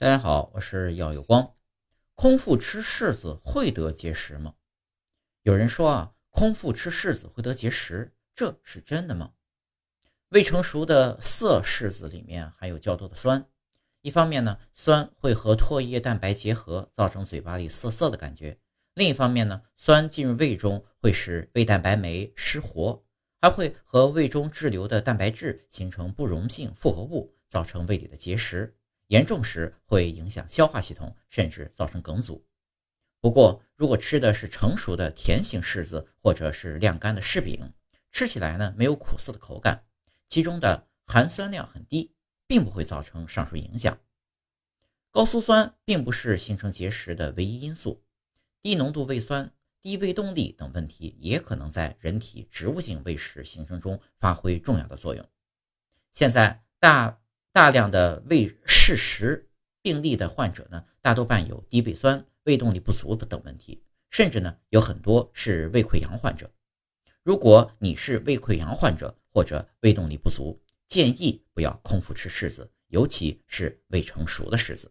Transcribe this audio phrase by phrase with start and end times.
[0.00, 1.56] 大家好，我是耀有光。
[2.14, 4.54] 空腹吃柿子会得结石吗？
[5.42, 9.32] 有人说啊，空腹吃柿子会得结石，这是真的吗？
[10.30, 13.44] 未成熟的涩柿子里面含有较多的酸，
[14.00, 18.56] 一方面呢，酸会和唾液蛋白结合，造成嘴巴里涩涩的感觉；
[18.94, 23.04] 另一方面呢，酸进入胃中会使胃蛋白酶失活，
[23.42, 28.74] 还会和胃中滞留的蛋白质形成不溶性复合物，造成胃里的结石。
[29.10, 32.46] 严重时会影响消化系统，甚至造成梗阻。
[33.20, 37.72] 不过，如果吃的是成熟的甜型柿子，或者是晾干的柿饼，
[38.12, 39.84] 吃起来呢没有苦涩的口感，
[40.28, 42.14] 其中的含酸量很低，
[42.46, 43.98] 并不会造成上述影响。
[45.10, 48.04] 高苏酸并不是形成结石的唯一因素，
[48.62, 49.52] 低浓度胃酸、
[49.82, 55.28] 低胃动力等问题也可能在人体植物性胃食形成中发挥重要的作用。
[56.12, 57.16] 现在大。
[57.52, 58.46] 大量的胃
[58.82, 59.46] 适食
[59.82, 66.50] 病例的患者呢，大多伴有低胃酸、胃动力不足等问题，甚至呢有很多是胃溃疡患者。
[67.22, 74.90] 如果你是胃溃疡患者或者胃动力不足，建议不要空腹吃柿子，尤其是未成熟的柿子。